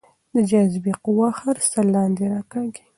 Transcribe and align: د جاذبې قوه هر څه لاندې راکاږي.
د 0.33 0.35
جاذبې 0.49 0.93
قوه 1.03 1.27
هر 1.41 1.57
څه 1.71 1.79
لاندې 1.93 2.23
راکاږي. 2.33 2.83